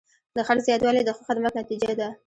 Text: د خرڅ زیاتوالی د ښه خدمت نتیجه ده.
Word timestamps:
د 0.35 0.37
خرڅ 0.47 0.61
زیاتوالی 0.67 1.01
د 1.05 1.09
ښه 1.15 1.23
خدمت 1.27 1.53
نتیجه 1.61 1.91
ده. 1.99 2.09